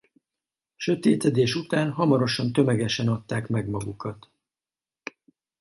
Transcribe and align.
Sötétedés 0.75 1.55
után 1.55 1.91
hamarosan 1.91 2.53
tömegesen 2.53 3.07
adták 3.07 3.47
meg 3.47 3.67
magukat. 3.69 4.29